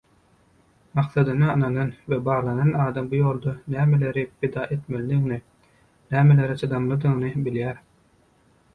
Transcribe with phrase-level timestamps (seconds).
[0.99, 5.41] Maksadyna ynanan we baglanan adam bu ýolda nämeleri pida etmelidigini,
[6.17, 7.89] nämelere çydamalydygyny bilýär.